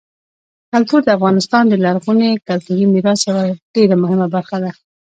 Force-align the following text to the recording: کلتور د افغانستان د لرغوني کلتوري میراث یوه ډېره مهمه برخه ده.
کلتور 0.71 1.01
د 1.03 1.09
افغانستان 1.17 1.63
د 1.67 1.73
لرغوني 1.83 2.31
کلتوري 2.47 2.85
میراث 2.93 3.21
یوه 3.29 3.43
ډېره 3.75 3.95
مهمه 4.03 4.27
برخه 4.35 4.57
ده. 4.63 4.71